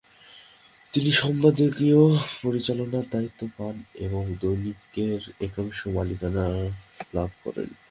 [0.93, 2.01] তিনি সম্পাদকীয়
[2.43, 3.75] পরিচালনার দায়িত্ব পান
[3.95, 6.45] এবং দৈনিকের একাংশ মালিকানা
[7.13, 7.69] লাভ করেন।